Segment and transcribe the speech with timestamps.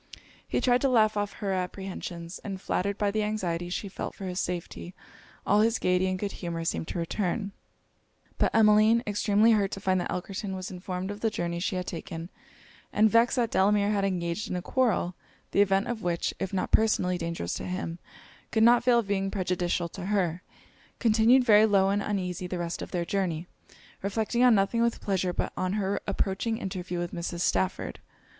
[0.47, 4.25] He tried to laugh off her apprehensions; and flattered by the anxiety she felt for
[4.25, 4.95] his safety,
[5.45, 7.51] all his gaiety and good humour seemed to return.
[8.39, 11.85] But Emmeline, extremely hurt to find that Elkerton was informed of the journey she had
[11.85, 12.31] taken,
[12.91, 15.13] and vexed that Delamere had engaged in a quarrel,
[15.51, 17.99] the event of which, if not personally dangerous to him,
[18.49, 20.41] could not fail of being prejudicial to her,
[20.97, 23.45] continued very low and uneasy the rest of their journey,
[24.01, 27.41] reflecting on nothing with pleasure but on her approaching interview with Mrs.
[27.41, 27.99] Stafford.